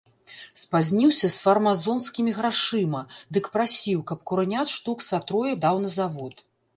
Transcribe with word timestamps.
Спазніўся 0.61 1.27
з 1.33 1.41
фармазонскімі 1.43 2.31
грашыма, 2.39 3.01
дык 3.37 3.45
прасіў, 3.57 3.99
каб 4.13 4.23
куранят 4.31 4.67
штук 4.77 5.05
са 5.09 5.21
трое 5.29 5.53
даў 5.67 5.75
на 5.85 5.89
завод. 5.97 6.35